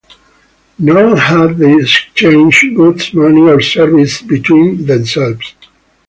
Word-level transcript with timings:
Nor 0.79 1.15
had 1.15 1.57
they 1.59 1.75
exchanged 1.75 2.75
goods, 2.75 3.13
money 3.13 3.41
or 3.41 3.61
services 3.61 4.23
between 4.23 4.83
themselves. 4.83 5.53